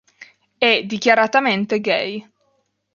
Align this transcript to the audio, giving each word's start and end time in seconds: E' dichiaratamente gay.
E' 0.69 0.83
dichiaratamente 0.87 1.79
gay. 1.79 2.11